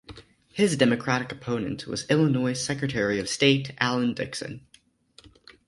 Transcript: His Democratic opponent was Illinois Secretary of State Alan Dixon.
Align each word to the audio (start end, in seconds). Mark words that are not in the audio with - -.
His 0.51 0.75
Democratic 0.77 1.31
opponent 1.31 1.85
was 1.85 2.09
Illinois 2.09 2.53
Secretary 2.53 3.19
of 3.19 3.29
State 3.29 3.73
Alan 3.79 4.15
Dixon. 4.15 4.65